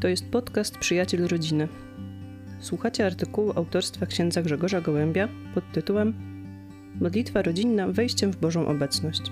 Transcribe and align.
To 0.00 0.08
jest 0.08 0.30
podcast 0.30 0.78
Przyjaciel 0.78 1.28
Rodziny. 1.28 1.68
Słuchacie 2.60 3.06
artykułu 3.06 3.52
autorstwa 3.56 4.06
księdza 4.06 4.42
Grzegorza 4.42 4.80
Gołębia 4.80 5.28
pod 5.54 5.64
tytułem 5.72 6.14
Modlitwa 7.00 7.42
rodzinna 7.42 7.88
wejściem 7.88 8.32
w 8.32 8.36
Bożą 8.36 8.66
obecność. 8.66 9.22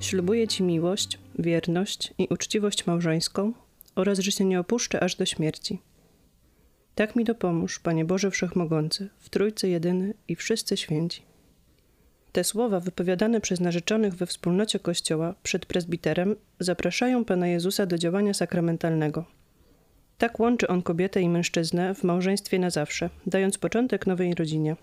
Ślubuję 0.00 0.48
Ci 0.48 0.62
miłość, 0.62 1.18
wierność 1.38 2.14
i 2.18 2.28
uczciwość 2.30 2.86
małżeńską 2.86 3.52
oraz, 3.94 4.18
że 4.18 4.32
się 4.32 4.44
nie 4.44 4.60
opuszczę 4.60 5.00
aż 5.00 5.16
do 5.16 5.26
śmierci. 5.26 5.80
Tak 6.94 7.16
mi 7.16 7.24
dopomóż, 7.24 7.78
Panie 7.78 8.04
Boże 8.04 8.30
Wszechmogący, 8.30 9.08
w 9.18 9.30
Trójcy 9.30 9.68
Jedyny 9.68 10.14
i 10.28 10.36
wszyscy 10.36 10.76
święci. 10.76 11.29
Te 12.32 12.44
słowa 12.44 12.80
wypowiadane 12.80 13.40
przez 13.40 13.60
narzeczonych 13.60 14.14
we 14.14 14.26
wspólnocie 14.26 14.78
Kościoła 14.78 15.34
przed 15.42 15.66
prezbiterem 15.66 16.36
zapraszają 16.60 17.24
Pana 17.24 17.46
Jezusa 17.46 17.86
do 17.86 17.98
działania 17.98 18.34
sakramentalnego. 18.34 19.24
Tak 20.18 20.40
łączy 20.40 20.68
On 20.68 20.82
kobietę 20.82 21.20
i 21.20 21.28
mężczyznę 21.28 21.94
w 21.94 22.04
małżeństwie 22.04 22.58
na 22.58 22.70
zawsze, 22.70 23.10
dając 23.26 23.58
początek 23.58 24.06
nowej 24.06 24.34
rodzinie. 24.34 24.76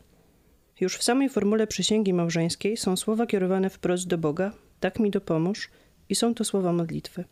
Już 0.79 0.97
w 0.97 1.03
samej 1.03 1.29
formule 1.29 1.67
przysięgi 1.67 2.13
małżeńskiej 2.13 2.77
są 2.77 2.97
słowa 2.97 3.25
kierowane 3.27 3.69
wprost 3.69 4.07
do 4.07 4.17
Boga, 4.17 4.51
tak 4.79 4.99
mi 4.99 5.11
dopomóż, 5.11 5.69
i 6.09 6.15
są 6.15 6.35
to 6.35 6.43
słowa 6.43 6.73
modlitwy. 6.73 7.23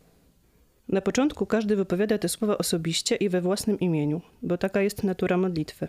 Na 0.88 1.00
początku 1.00 1.46
każdy 1.46 1.76
wypowiada 1.76 2.18
te 2.18 2.28
słowa 2.28 2.58
osobiście 2.58 3.16
i 3.16 3.28
we 3.28 3.40
własnym 3.40 3.80
imieniu, 3.80 4.20
bo 4.42 4.58
taka 4.58 4.82
jest 4.82 5.04
natura 5.04 5.36
modlitwy. 5.36 5.88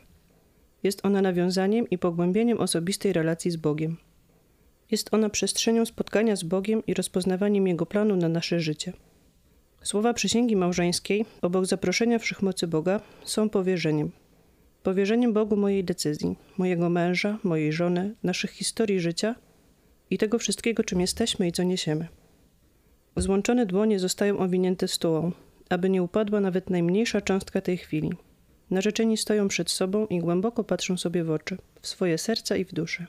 Jest 0.84 1.06
ona 1.06 1.22
nawiązaniem 1.22 1.90
i 1.90 1.98
pogłębieniem 1.98 2.60
osobistej 2.60 3.14
relacji 3.14 3.52
z 3.52 3.56
Bogiem. 3.56 3.98
Jest 4.92 5.14
ona 5.14 5.30
przestrzenią 5.30 5.86
spotkania 5.86 6.36
z 6.36 6.44
Bogiem 6.44 6.86
i 6.88 6.94
rozpoznawaniem 6.94 7.68
Jego 7.68 7.86
planu 7.86 8.16
na 8.16 8.30
nasze 8.30 8.60
życie. 8.60 8.94
Słowa 9.84 10.14
przysięgi 10.14 10.56
małżeńskiej, 10.56 11.26
obok 11.42 11.66
zaproszenia 11.66 12.20
wszechmocy 12.20 12.68
Boga, 12.68 13.02
są 13.24 13.50
powierzeniem. 13.50 14.12
Powierzeniem 14.84 15.34
Bogu 15.34 15.58
mojej 15.58 15.84
decyzji, 15.84 16.36
mojego 16.58 16.90
męża, 16.90 17.40
mojej 17.44 17.74
żony, 17.74 18.16
naszych 18.24 18.52
historii 18.52 19.00
życia 19.00 19.36
i 20.10 20.18
tego 20.18 20.40
wszystkiego, 20.40 20.84
czym 20.84 21.02
jesteśmy 21.02 21.48
i 21.48 21.52
co 21.52 21.64
niesiemy. 21.64 22.08
Złączone 23.16 23.66
dłonie 23.66 24.00
zostają 24.00 24.40
owinięte 24.40 24.88
stołą, 24.88 25.32
aby 25.70 25.90
nie 25.90 26.04
upadła 26.04 26.40
nawet 26.40 26.70
najmniejsza 26.70 27.22
cząstka 27.22 27.62
tej 27.62 27.78
chwili. 27.78 28.12
Narzeczeni 28.70 29.18
stoją 29.18 29.48
przed 29.48 29.72
sobą 29.72 30.08
i 30.08 30.20
głęboko 30.20 30.64
patrzą 30.64 30.98
sobie 30.98 31.24
w 31.24 31.32
oczy, 31.32 31.58
w 31.82 31.88
swoje 31.88 32.18
serca 32.18 32.56
i 32.56 32.66
w 32.66 32.74
duszę. 32.74 33.08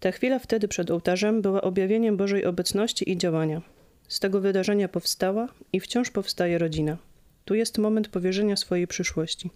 Ta 0.00 0.12
chwila 0.12 0.38
wtedy 0.38 0.68
przed 0.68 0.90
ołtarzem 0.90 1.42
była 1.42 1.62
objawieniem 1.62 2.16
Bożej 2.16 2.44
obecności 2.44 3.10
i 3.10 3.18
działania. 3.18 3.62
Z 4.08 4.20
tego 4.20 4.40
wydarzenia 4.40 4.88
powstała 4.88 5.48
i 5.72 5.80
wciąż 5.80 6.10
powstaje 6.10 6.58
rodzina. 6.58 6.98
Tu 7.44 7.54
jest 7.54 7.78
moment 7.78 8.08
powierzenia 8.08 8.56
swojej 8.56 8.86
przyszłości. 8.86 9.50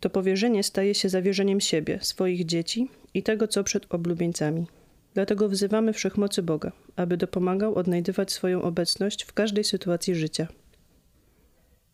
To 0.00 0.10
powierzenie 0.10 0.62
staje 0.62 0.94
się 0.94 1.08
zawierzeniem 1.08 1.60
siebie, 1.60 1.98
swoich 2.02 2.44
dzieci 2.44 2.88
i 3.14 3.22
tego, 3.22 3.48
co 3.48 3.64
przed 3.64 3.94
oblubieńcami. 3.94 4.66
Dlatego 5.14 5.48
wzywamy 5.48 5.92
wszechmocy 5.92 6.42
Boga, 6.42 6.72
aby 6.96 7.16
dopomagał 7.16 7.74
odnajdywać 7.74 8.32
swoją 8.32 8.62
obecność 8.62 9.24
w 9.24 9.32
każdej 9.32 9.64
sytuacji 9.64 10.14
życia. 10.14 10.48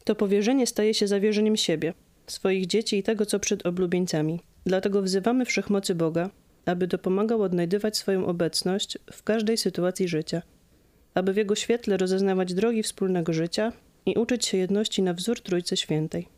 To 0.04 0.14
powierzenie 0.14 0.66
staje 0.66 0.94
się 0.94 1.06
zawierzeniem 1.06 1.56
siebie, 1.56 1.94
swoich 2.26 2.66
dzieci 2.66 2.98
i 2.98 3.02
tego, 3.02 3.26
co 3.26 3.38
przed 3.38 3.66
oblubieńcami. 3.66 4.40
Dlatego 4.66 5.02
wzywamy 5.02 5.44
wszechmocy 5.44 5.94
Boga, 5.94 6.30
aby 6.66 6.86
dopomagał 6.86 7.42
odnajdywać 7.42 7.96
swoją 7.96 8.26
obecność 8.26 8.98
w 9.12 9.22
każdej 9.22 9.56
sytuacji 9.58 10.08
życia, 10.08 10.42
aby 11.14 11.32
w 11.32 11.36
jego 11.36 11.54
świetle 11.54 11.96
rozeznawać 11.96 12.54
drogi 12.54 12.82
wspólnego 12.82 13.32
życia 13.32 13.72
i 14.06 14.14
uczyć 14.18 14.46
się 14.46 14.58
jedności 14.58 15.02
na 15.02 15.14
wzór 15.14 15.40
Trójcy 15.40 15.76
Świętej. 15.76 16.28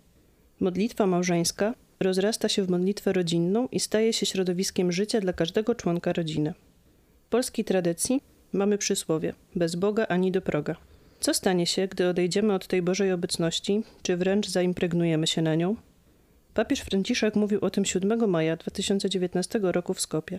Modlitwa 0.60 1.06
małżeńska 1.06 1.74
rozrasta 2.00 2.48
się 2.48 2.62
w 2.62 2.70
modlitwę 2.70 3.12
rodzinną 3.12 3.68
i 3.72 3.80
staje 3.80 4.12
się 4.12 4.26
środowiskiem 4.26 4.92
życia 4.92 5.20
dla 5.20 5.32
każdego 5.32 5.74
członka 5.74 6.12
rodziny. 6.12 6.54
W 7.26 7.28
polskiej 7.28 7.64
tradycji 7.64 8.20
mamy 8.52 8.78
przysłowie: 8.78 9.34
bez 9.54 9.74
Boga 9.74 10.06
ani 10.06 10.32
do 10.32 10.42
proga. 10.42 10.76
Co 11.20 11.34
stanie 11.34 11.66
się, 11.66 11.88
gdy 11.88 12.08
odejdziemy 12.08 12.54
od 12.54 12.66
tej 12.66 12.82
Bożej 12.82 13.12
obecności, 13.12 13.82
czy 14.02 14.16
wręcz 14.16 14.48
zaimpregnujemy 14.48 15.26
się 15.26 15.42
na 15.42 15.54
nią? 15.54 15.76
Papież 16.56 16.80
Franciszek 16.80 17.36
mówił 17.36 17.58
o 17.62 17.70
tym 17.70 17.84
7 17.84 18.30
maja 18.30 18.56
2019 18.56 19.60
roku 19.62 19.94
w 19.94 20.00
Skopie. 20.00 20.38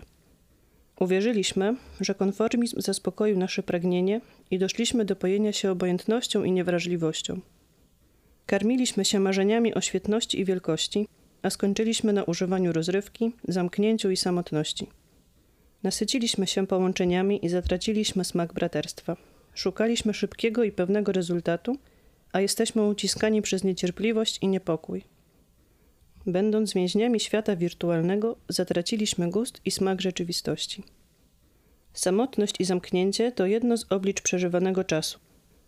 Uwierzyliśmy, 1.00 1.76
że 2.00 2.14
konformizm 2.14 2.80
zaspokoił 2.80 3.38
nasze 3.38 3.62
pragnienie 3.62 4.20
i 4.50 4.58
doszliśmy 4.58 5.04
do 5.04 5.16
pojęcia 5.16 5.52
się 5.52 5.70
obojętnością 5.70 6.44
i 6.44 6.52
niewrażliwością. 6.52 7.40
Karmiliśmy 8.46 9.04
się 9.04 9.20
marzeniami 9.20 9.74
o 9.74 9.80
świetności 9.80 10.40
i 10.40 10.44
wielkości, 10.44 11.08
a 11.42 11.50
skończyliśmy 11.50 12.12
na 12.12 12.24
używaniu 12.24 12.72
rozrywki, 12.72 13.32
zamknięciu 13.48 14.10
i 14.10 14.16
samotności. 14.16 14.86
Nasyciliśmy 15.82 16.46
się 16.46 16.66
połączeniami 16.66 17.46
i 17.46 17.48
zatraciliśmy 17.48 18.24
smak 18.24 18.52
braterstwa. 18.52 19.16
Szukaliśmy 19.54 20.14
szybkiego 20.14 20.64
i 20.64 20.72
pewnego 20.72 21.12
rezultatu, 21.12 21.76
a 22.32 22.40
jesteśmy 22.40 22.82
uciskani 22.82 23.42
przez 23.42 23.64
niecierpliwość 23.64 24.38
i 24.42 24.48
niepokój. 24.48 25.17
Będąc 26.28 26.74
więźniami 26.74 27.20
świata 27.20 27.56
wirtualnego, 27.56 28.36
zatraciliśmy 28.48 29.30
gust 29.30 29.60
i 29.64 29.70
smak 29.70 30.00
rzeczywistości. 30.00 30.82
Samotność 31.92 32.54
i 32.58 32.64
zamknięcie 32.64 33.32
to 33.32 33.46
jedno 33.46 33.76
z 33.76 33.92
oblicz 33.92 34.22
przeżywanego 34.22 34.84
czasu. 34.84 35.18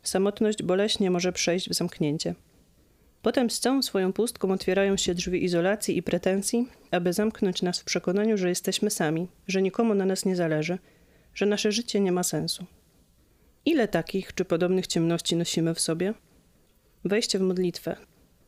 Samotność 0.03 0.62
boleśnie 0.62 1.10
może 1.10 1.32
przejść 1.32 1.71
w 1.71 1.75
zamknięcie. 1.75 2.34
Potem 3.22 3.50
z 3.50 3.60
całą 3.60 3.82
swoją 3.82 4.12
pustką 4.12 4.53
otwierają 4.53 4.97
się 4.97 5.15
drzwi 5.15 5.44
izolacji 5.44 5.97
i 5.97 6.03
pretensji, 6.03 6.69
aby 6.91 7.12
zamknąć 7.12 7.62
nas 7.62 7.81
w 7.81 7.84
przekonaniu, 7.84 8.38
że 8.38 8.48
jesteśmy 8.48 8.91
sami, 8.91 9.28
że 9.47 9.62
nikomu 9.62 9.94
na 9.94 10.06
nas 10.06 10.25
nie 10.25 10.37
zależy, 10.37 10.78
że 11.34 11.47
nasze 11.47 11.72
życie 11.72 12.00
nie 12.00 12.12
ma 12.12 12.22
sensu. 12.22 12.65
Ile 13.65 13.88
takich 13.88 14.34
czy 14.34 14.44
podobnych 14.44 14.87
ciemności 14.87 15.37
nosimy 15.37 15.75
w 15.75 15.81
sobie? 15.81 16.15
Wejście 17.04 17.38
w 17.38 17.42
modlitwę, 17.42 17.97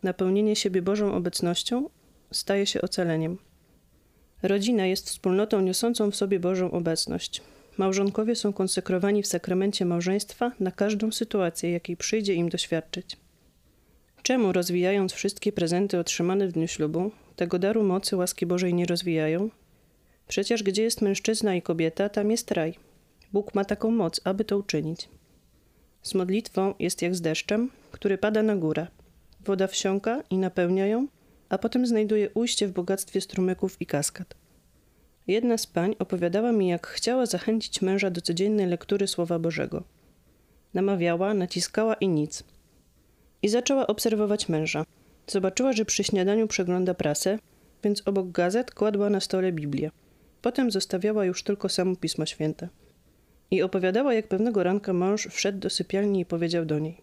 napełnienie 0.02 0.56
siebie 0.56 0.82
Bożą 0.82 1.14
obecnością 1.14 1.88
staje 2.32 2.66
się 2.66 2.80
ocaleniem. 2.80 3.38
Rodzina 4.42 4.86
jest 4.86 5.08
wspólnotą 5.08 5.60
niosącą 5.60 6.10
w 6.10 6.16
sobie 6.16 6.40
Bożą 6.40 6.70
obecność. 6.70 7.42
Małżonkowie 7.78 8.36
są 8.36 8.52
konsekrowani 8.52 9.22
w 9.22 9.26
sakramencie 9.26 9.84
małżeństwa 9.84 10.52
na 10.60 10.70
każdą 10.70 11.12
sytuację, 11.12 11.72
jakiej 11.72 11.96
przyjdzie 11.96 12.34
im 12.34 12.48
doświadczyć. 12.48 13.16
Czemu 14.22 14.52
rozwijając 14.52 15.12
wszystkie 15.12 15.52
prezenty 15.52 15.98
otrzymane 15.98 16.48
w 16.48 16.52
dniu 16.52 16.68
ślubu, 16.68 17.10
tego 17.36 17.58
daru 17.58 17.82
mocy 17.82 18.16
łaski 18.16 18.46
Bożej 18.46 18.74
nie 18.74 18.86
rozwijają? 18.86 19.50
Przecież 20.28 20.62
gdzie 20.62 20.82
jest 20.82 21.02
mężczyzna 21.02 21.54
i 21.54 21.62
kobieta, 21.62 22.08
tam 22.08 22.30
jest 22.30 22.50
raj. 22.50 22.74
Bóg 23.32 23.54
ma 23.54 23.64
taką 23.64 23.90
moc, 23.90 24.20
aby 24.24 24.44
to 24.44 24.58
uczynić. 24.58 25.08
Z 26.02 26.14
modlitwą 26.14 26.74
jest 26.78 27.02
jak 27.02 27.14
z 27.14 27.20
deszczem, 27.20 27.70
który 27.90 28.18
pada 28.18 28.42
na 28.42 28.56
górę. 28.56 28.86
Woda 29.40 29.66
wsiąka 29.66 30.22
i 30.30 30.38
napełnia 30.38 30.86
ją, 30.86 31.06
a 31.52 31.58
potem 31.58 31.86
znajduje 31.86 32.30
ujście 32.30 32.68
w 32.68 32.72
bogactwie 32.72 33.20
strumyków 33.20 33.76
i 33.80 33.86
kaskad. 33.86 34.34
Jedna 35.26 35.58
z 35.58 35.66
pań 35.66 35.94
opowiadała 35.98 36.52
mi, 36.52 36.68
jak 36.68 36.86
chciała 36.86 37.26
zachęcić 37.26 37.82
męża 37.82 38.10
do 38.10 38.20
codziennej 38.20 38.66
lektury 38.66 39.06
Słowa 39.06 39.38
Bożego. 39.38 39.84
Namawiała, 40.74 41.34
naciskała 41.34 41.94
i 41.94 42.08
nic. 42.08 42.44
I 43.42 43.48
zaczęła 43.48 43.86
obserwować 43.86 44.48
męża. 44.48 44.84
Zobaczyła, 45.26 45.72
że 45.72 45.84
przy 45.84 46.04
śniadaniu 46.04 46.48
przegląda 46.48 46.94
prasę, 46.94 47.38
więc 47.84 48.02
obok 48.08 48.30
gazet 48.30 48.74
kładła 48.74 49.10
na 49.10 49.20
stole 49.20 49.52
Biblię. 49.52 49.90
Potem 50.42 50.70
zostawiała 50.70 51.24
już 51.24 51.42
tylko 51.42 51.68
samo 51.68 51.96
Pismo 51.96 52.26
Święte. 52.26 52.68
I 53.50 53.62
opowiadała, 53.62 54.14
jak 54.14 54.28
pewnego 54.28 54.62
ranka 54.62 54.92
mąż 54.92 55.26
wszedł 55.26 55.58
do 55.58 55.70
sypialni 55.70 56.20
i 56.20 56.26
powiedział 56.26 56.64
do 56.64 56.78
niej: 56.78 56.96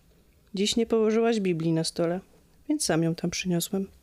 Dziś 0.53 0.75
nie 0.75 0.85
położyłaś 0.85 1.39
Biblii 1.39 1.73
na 1.73 1.83
stole, 1.83 2.19
więc 2.69 2.85
sam 2.85 3.03
ją 3.03 3.15
tam 3.15 3.29
przyniosłem. 3.29 3.98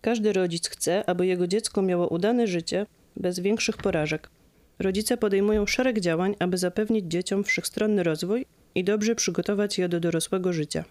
Każdy 0.00 0.32
rodzic 0.32 0.68
chce, 0.68 1.08
aby 1.08 1.26
jego 1.26 1.46
dziecko 1.46 1.82
miało 1.82 2.08
udane 2.08 2.46
życie 2.46 2.86
bez 3.16 3.40
większych 3.40 3.76
porażek. 3.76 4.30
Rodzice 4.78 5.16
podejmują 5.16 5.66
szereg 5.66 6.00
działań, 6.00 6.36
aby 6.38 6.58
zapewnić 6.58 7.04
dzieciom 7.08 7.44
wszechstronny 7.44 8.02
rozwój 8.02 8.46
i 8.74 8.84
dobrze 8.84 9.14
przygotować 9.14 9.78
je 9.78 9.88
do 9.88 10.00
dorosłego 10.00 10.52
życia. 10.52 10.84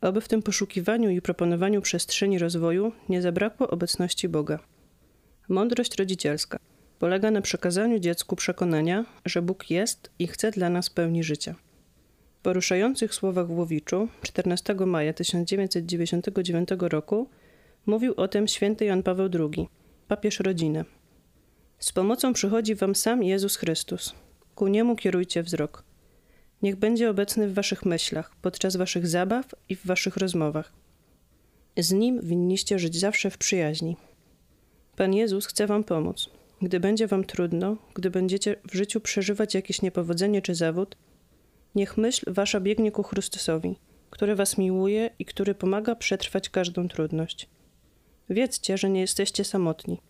Aby 0.00 0.20
w 0.20 0.28
tym 0.28 0.42
poszukiwaniu 0.42 1.10
i 1.10 1.22
proponowaniu 1.22 1.82
przestrzeni 1.82 2.38
rozwoju 2.38 2.92
nie 3.08 3.22
zabrakło 3.22 3.70
obecności 3.70 4.28
Boga. 4.28 4.58
Mądrość 5.48 5.98
rodzicielska 5.98 6.58
polega 6.98 7.30
na 7.30 7.40
przekazaniu 7.40 7.98
dziecku 7.98 8.36
przekonania, 8.36 9.04
że 9.24 9.42
Bóg 9.42 9.70
jest 9.70 10.10
i 10.18 10.26
chce 10.26 10.50
dla 10.50 10.70
nas 10.70 10.90
pełni 10.90 11.24
życia. 11.24 11.54
W 12.38 12.42
poruszających 12.42 13.14
słowach 13.14 13.46
w 13.46 13.58
Łowiczu 13.58 14.08
14 14.22 14.74
maja 14.74 15.12
1999 15.12 16.68
roku 16.78 17.28
Mówił 17.86 18.14
o 18.16 18.28
tym 18.28 18.48
święty 18.48 18.84
Jan 18.84 19.02
Paweł 19.02 19.28
II, 19.34 19.68
papież 20.08 20.40
rodziny. 20.40 20.84
Z 21.78 21.92
pomocą 21.92 22.32
przychodzi 22.32 22.74
wam 22.74 22.94
sam 22.94 23.22
Jezus 23.22 23.56
Chrystus. 23.56 24.14
Ku 24.54 24.68
niemu 24.68 24.96
kierujcie 24.96 25.42
wzrok. 25.42 25.84
Niech 26.62 26.76
będzie 26.76 27.10
obecny 27.10 27.48
w 27.48 27.54
waszych 27.54 27.84
myślach, 27.84 28.32
podczas 28.42 28.76
waszych 28.76 29.06
zabaw 29.06 29.54
i 29.68 29.76
w 29.76 29.86
waszych 29.86 30.16
rozmowach. 30.16 30.72
Z 31.78 31.92
nim 31.92 32.20
winniście 32.22 32.78
żyć 32.78 32.96
zawsze 32.96 33.30
w 33.30 33.38
przyjaźni. 33.38 33.96
Pan 34.96 35.14
Jezus 35.14 35.46
chce 35.46 35.66
wam 35.66 35.84
pomóc. 35.84 36.30
Gdy 36.62 36.80
będzie 36.80 37.06
wam 37.06 37.24
trudno, 37.24 37.76
gdy 37.94 38.10
będziecie 38.10 38.56
w 38.68 38.74
życiu 38.74 39.00
przeżywać 39.00 39.54
jakieś 39.54 39.82
niepowodzenie 39.82 40.42
czy 40.42 40.54
zawód, 40.54 40.96
niech 41.74 41.96
myśl 41.96 42.32
wasza 42.32 42.60
biegnie 42.60 42.92
ku 42.92 43.02
Chrystusowi, 43.02 43.76
który 44.10 44.34
was 44.34 44.58
miłuje 44.58 45.10
i 45.18 45.24
który 45.24 45.54
pomaga 45.54 45.94
przetrwać 45.94 46.48
każdą 46.48 46.88
trudność. 46.88 47.48
Wiedzcie, 48.32 48.78
że 48.78 48.90
nie 48.90 49.00
jesteście 49.00 49.44
samotni. 49.44 50.00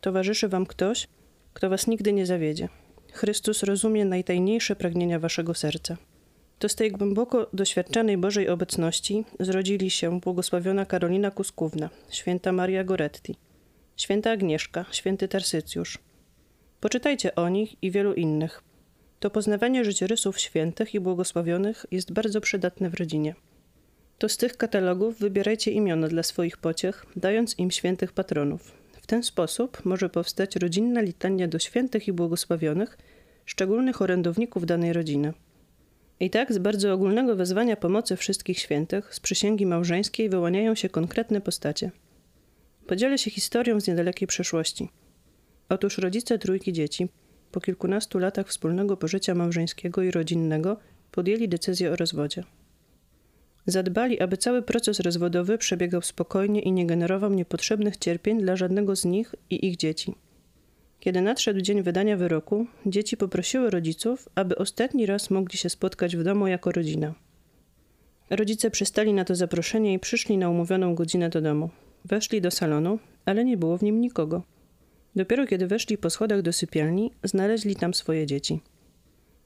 Towarzyszy 0.00 0.48
wam 0.48 0.66
ktoś, 0.66 1.08
kto 1.54 1.70
was 1.70 1.86
nigdy 1.86 2.12
nie 2.12 2.26
zawiedzie. 2.26 2.68
Chrystus 3.12 3.62
rozumie 3.62 4.04
najtajniejsze 4.04 4.76
pragnienia 4.76 5.18
waszego 5.18 5.54
serca. 5.54 5.96
To 6.58 6.68
z 6.68 6.74
tej 6.74 6.92
głęboko 6.92 7.46
doświadczanej 7.52 8.18
Bożej 8.18 8.48
obecności 8.48 9.24
zrodzili 9.40 9.90
się 9.90 10.20
błogosławiona 10.20 10.86
Karolina 10.86 11.30
Kuskówna, 11.30 11.90
święta 12.10 12.52
Maria 12.52 12.84
Goretti, 12.84 13.36
święta 13.96 14.30
Agnieszka, 14.30 14.84
święty 14.92 15.28
Tarsycjusz. 15.28 15.98
Poczytajcie 16.80 17.34
o 17.34 17.48
nich 17.48 17.82
i 17.82 17.90
wielu 17.90 18.14
innych. 18.14 18.62
To 19.20 19.30
poznawanie 19.30 19.84
życiorysów 19.84 20.40
świętych 20.40 20.94
i 20.94 21.00
błogosławionych 21.00 21.86
jest 21.90 22.12
bardzo 22.12 22.40
przydatne 22.40 22.90
w 22.90 22.94
rodzinie. 22.94 23.34
To 24.18 24.28
z 24.28 24.36
tych 24.36 24.56
katalogów 24.56 25.18
wybierajcie 25.18 25.70
imiona 25.70 26.08
dla 26.08 26.22
swoich 26.22 26.56
pociech, 26.56 27.06
dając 27.16 27.58
im 27.58 27.70
świętych 27.70 28.12
patronów. 28.12 28.72
W 29.02 29.06
ten 29.06 29.22
sposób 29.22 29.84
może 29.84 30.08
powstać 30.08 30.56
rodzinna 30.56 31.00
litania 31.00 31.48
do 31.48 31.58
świętych 31.58 32.08
i 32.08 32.12
błogosławionych, 32.12 32.98
szczególnych 33.44 34.02
orędowników 34.02 34.66
danej 34.66 34.92
rodziny. 34.92 35.32
I 36.20 36.30
tak 36.30 36.52
z 36.52 36.58
bardzo 36.58 36.92
ogólnego 36.92 37.36
wezwania 37.36 37.76
pomocy 37.76 38.16
wszystkich 38.16 38.58
świętych, 38.58 39.14
z 39.14 39.20
przysięgi 39.20 39.66
małżeńskiej 39.66 40.28
wyłaniają 40.28 40.74
się 40.74 40.88
konkretne 40.88 41.40
postacie. 41.40 41.90
Podzielę 42.86 43.18
się 43.18 43.30
historią 43.30 43.80
z 43.80 43.88
niedalekiej 43.88 44.28
przeszłości. 44.28 44.88
Otóż 45.68 45.98
rodzice 45.98 46.38
trójki 46.38 46.72
dzieci, 46.72 47.08
po 47.52 47.60
kilkunastu 47.60 48.18
latach 48.18 48.48
wspólnego 48.48 48.96
pożycia 48.96 49.34
małżeńskiego 49.34 50.02
i 50.02 50.10
rodzinnego, 50.10 50.76
podjęli 51.10 51.48
decyzję 51.48 51.92
o 51.92 51.96
rozwodzie. 51.96 52.44
Zadbali, 53.66 54.20
aby 54.20 54.36
cały 54.36 54.62
proces 54.62 55.00
rozwodowy 55.00 55.58
przebiegał 55.58 56.02
spokojnie 56.02 56.60
i 56.60 56.72
nie 56.72 56.86
generował 56.86 57.34
niepotrzebnych 57.34 57.96
cierpień 57.96 58.40
dla 58.40 58.56
żadnego 58.56 58.96
z 58.96 59.04
nich 59.04 59.34
i 59.50 59.66
ich 59.66 59.76
dzieci. 59.76 60.14
Kiedy 61.00 61.20
nadszedł 61.20 61.60
dzień 61.60 61.82
wydania 61.82 62.16
wyroku, 62.16 62.66
dzieci 62.86 63.16
poprosiły 63.16 63.70
rodziców, 63.70 64.28
aby 64.34 64.56
ostatni 64.56 65.06
raz 65.06 65.30
mogli 65.30 65.58
się 65.58 65.68
spotkać 65.68 66.16
w 66.16 66.22
domu 66.22 66.46
jako 66.46 66.72
rodzina. 66.72 67.14
Rodzice 68.30 68.70
przystali 68.70 69.14
na 69.14 69.24
to 69.24 69.34
zaproszenie 69.34 69.94
i 69.94 69.98
przyszli 69.98 70.38
na 70.38 70.50
umówioną 70.50 70.94
godzinę 70.94 71.28
do 71.28 71.40
domu. 71.40 71.70
Weszli 72.04 72.40
do 72.40 72.50
salonu, 72.50 72.98
ale 73.24 73.44
nie 73.44 73.56
było 73.56 73.78
w 73.78 73.82
nim 73.82 74.00
nikogo. 74.00 74.42
Dopiero 75.16 75.46
kiedy 75.46 75.66
weszli 75.66 75.98
po 75.98 76.10
schodach 76.10 76.42
do 76.42 76.52
sypialni, 76.52 77.10
znaleźli 77.24 77.76
tam 77.76 77.94
swoje 77.94 78.26
dzieci. 78.26 78.60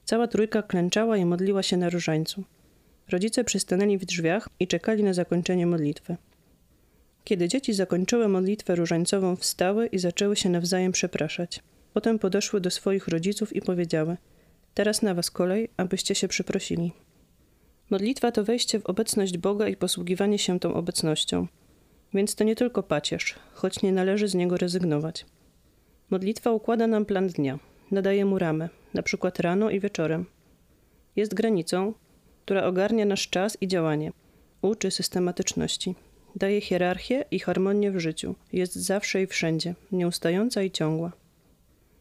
Cała 0.04 0.26
trójka 0.26 0.62
klęczała 0.62 1.16
i 1.16 1.24
modliła 1.24 1.62
się 1.62 1.76
na 1.76 1.90
różańcu. 1.90 2.44
Rodzice 3.10 3.44
przystanęli 3.44 3.98
w 3.98 4.04
drzwiach 4.04 4.48
i 4.60 4.66
czekali 4.66 5.02
na 5.02 5.12
zakończenie 5.12 5.66
modlitwy. 5.66 6.16
Kiedy 7.24 7.48
dzieci 7.48 7.74
zakończyły 7.74 8.28
modlitwę 8.28 8.74
różańcową, 8.74 9.36
wstały 9.36 9.86
i 9.86 9.98
zaczęły 9.98 10.36
się 10.36 10.48
nawzajem 10.48 10.92
przepraszać. 10.92 11.60
Potem 11.94 12.18
podeszły 12.18 12.60
do 12.60 12.70
swoich 12.70 13.08
rodziców 13.08 13.56
i 13.56 13.60
powiedziały: 13.60 14.16
Teraz 14.74 15.02
na 15.02 15.14
was 15.14 15.30
kolej, 15.30 15.68
abyście 15.76 16.14
się 16.14 16.28
przeprosili. 16.28 16.92
Modlitwa 17.90 18.32
to 18.32 18.44
wejście 18.44 18.80
w 18.80 18.86
obecność 18.86 19.38
Boga 19.38 19.68
i 19.68 19.76
posługiwanie 19.76 20.38
się 20.38 20.60
tą 20.60 20.74
obecnością. 20.74 21.46
Więc 22.14 22.34
to 22.34 22.44
nie 22.44 22.56
tylko 22.56 22.82
pacierz, 22.82 23.34
choć 23.52 23.82
nie 23.82 23.92
należy 23.92 24.28
z 24.28 24.34
niego 24.34 24.56
rezygnować. 24.56 25.26
Modlitwa 26.10 26.50
układa 26.50 26.86
nam 26.86 27.04
plan 27.04 27.28
dnia, 27.28 27.58
nadaje 27.90 28.24
mu 28.24 28.38
ramę, 28.38 28.68
na 28.94 29.02
przykład 29.02 29.40
rano 29.40 29.70
i 29.70 29.80
wieczorem. 29.80 30.26
Jest 31.16 31.34
granicą, 31.34 31.94
która 32.50 32.64
ogarnia 32.64 33.04
nasz 33.04 33.28
czas 33.28 33.58
i 33.60 33.68
działanie, 33.68 34.12
uczy 34.62 34.90
systematyczności, 34.90 35.94
daje 36.36 36.60
hierarchię 36.60 37.24
i 37.30 37.38
harmonię 37.38 37.90
w 37.90 37.98
życiu, 37.98 38.34
jest 38.52 38.74
zawsze 38.74 39.22
i 39.22 39.26
wszędzie, 39.26 39.74
nieustająca 39.92 40.62
i 40.62 40.70
ciągła. 40.70 41.12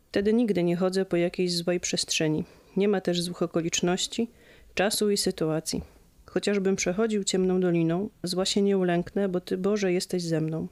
Wtedy 0.08 0.34
nigdy 0.34 0.64
nie 0.64 0.76
chodzę 0.76 1.06
po 1.06 1.18
jakiejś 1.18 1.56
złej 1.56 1.80
przestrzeni, 1.80 2.44
nie 2.78 2.88
ma 2.88 3.02
też 3.02 3.22
złych 3.22 3.42
okoliczności, 3.42 4.28
czasu 4.74 5.12
i 5.12 5.18
sytuacji. 5.18 5.82
Chociażbym 6.26 6.76
przechodził 6.76 7.24
ciemną 7.24 7.60
doliną, 7.60 8.10
zła 8.24 8.46
się 8.46 8.62
nie 8.62 8.78
ulęknę, 8.78 9.30
bo 9.30 9.42
Ty, 9.42 9.58
Boże, 9.58 9.94
jesteś 9.94 10.24
ze 10.24 10.42
mną. 10.42 10.68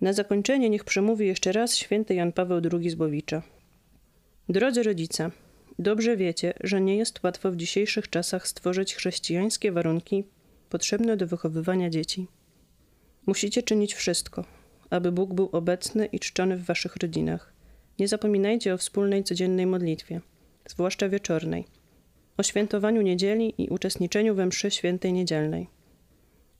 Na 0.00 0.12
zakończenie 0.12 0.70
niech 0.70 0.84
przemówi 0.84 1.26
jeszcze 1.26 1.52
raz 1.52 1.76
święty 1.76 2.14
Jan 2.14 2.32
Paweł 2.32 2.60
II 2.72 2.90
z 2.90 2.94
Bowicza. 2.94 3.42
Drodzy 4.48 4.82
rodzice, 4.82 5.30
dobrze 5.80 6.16
wiecie, 6.16 6.54
że 6.60 6.80
nie 6.80 6.96
jest 6.96 7.22
łatwo 7.22 7.50
w 7.50 7.56
dzisiejszych 7.56 8.10
czasach 8.10 8.48
stworzyć 8.48 8.94
chrześcijańskie 8.94 9.72
warunki 9.72 10.24
potrzebne 10.70 11.16
do 11.16 11.26
wychowywania 11.26 11.90
dzieci. 11.90 12.26
Musicie 13.26 13.62
czynić 13.62 13.94
wszystko, 13.94 14.44
aby 14.90 15.12
Bóg 15.12 15.34
był 15.34 15.48
obecny 15.52 16.06
i 16.06 16.20
czczony 16.20 16.56
w 16.56 16.64
waszych 16.64 16.96
rodzinach. 16.96 17.52
Nie 17.98 18.08
zapominajcie 18.08 18.74
o 18.74 18.78
wspólnej 18.78 19.24
codziennej 19.24 19.66
modlitwie, 19.66 20.20
zwłaszcza 20.68 21.08
wieczornej, 21.08 21.64
o 22.36 22.42
świętowaniu 22.42 23.02
niedzieli 23.02 23.54
i 23.58 23.68
uczestniczeniu 23.68 24.34
we 24.34 24.46
mszy 24.46 24.70
świętej 24.70 25.12
niedzielnej. 25.12 25.66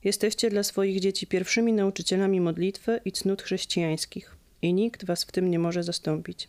Jesteście 0.05 0.51
dla 0.51 0.63
swoich 0.63 1.01
dzieci 1.01 1.27
pierwszymi 1.27 1.73
nauczycielami 1.73 2.41
modlitwy 2.41 3.01
i 3.05 3.13
cnót 3.13 3.43
chrześcijańskich 3.43 4.37
i 4.63 4.75
nikt 4.75 5.05
was 5.05 5.25
w 5.25 5.33
tym 5.33 5.51
nie 5.51 5.59
może 5.59 5.83
zastąpić. 5.83 6.49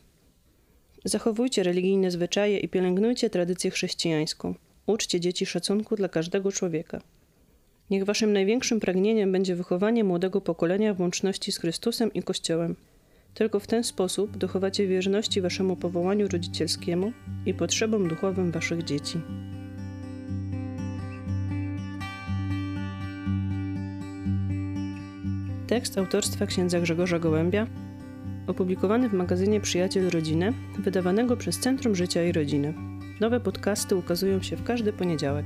Zachowujcie 1.05 1.63
religijne 1.63 2.11
zwyczaje 2.11 2.57
i 2.57 2.69
pielęgnujcie 2.69 3.29
tradycję 3.29 3.71
chrześcijańską. 3.71 4.55
Uczcie 4.85 5.19
dzieci 5.19 5.45
szacunku 5.45 5.95
dla 5.95 6.09
każdego 6.09 6.51
człowieka. 6.51 7.01
Niech 7.89 8.03
waszym 8.03 8.33
największym 8.33 8.79
pragnieniem 8.79 9.31
będzie 9.31 9.55
wychowanie 9.55 10.03
młodego 10.03 10.41
pokolenia 10.41 10.93
w 10.93 10.99
łączności 11.01 11.51
z 11.51 11.57
Chrystusem 11.57 12.13
i 12.13 12.23
Kościołem. 12.23 12.75
Tylko 13.33 13.59
w 13.59 13.67
ten 13.67 13.83
sposób 13.83 14.37
dochowacie 14.37 14.87
wierności 14.87 15.41
waszemu 15.41 15.75
powołaniu 15.75 16.27
rodzicielskiemu 16.27 17.11
i 17.45 17.53
potrzebom 17.53 18.07
duchowym 18.07 18.51
waszych 18.51 18.83
dzieci. 18.83 19.19
Tekst 25.67 25.97
autorstwa 25.97 26.45
księdza 26.45 26.79
Grzegorza 26.79 27.19
Gołębia, 27.19 27.67
opublikowany 28.47 29.09
w 29.09 29.13
magazynie 29.13 29.61
Przyjaciel 29.61 30.09
Rodziny, 30.09 30.53
wydawanego 30.79 31.37
przez 31.37 31.59
Centrum 31.59 31.95
Życia 31.95 32.23
i 32.23 32.31
Rodziny. 32.31 32.73
Nowe 33.19 33.39
podcasty 33.39 33.95
ukazują 33.95 34.41
się 34.41 34.55
w 34.55 34.63
każdy 34.63 34.93
poniedziałek. 34.93 35.45